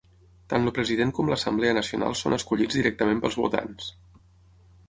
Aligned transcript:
Tant 0.53 0.63
el 0.69 0.73
president 0.77 1.11
com 1.17 1.29
l'Assemblea 1.33 1.75
Nacional 1.79 2.17
són 2.23 2.39
escollits 2.39 2.81
directament 2.81 3.23
pels 3.27 3.39
votants. 3.45 3.93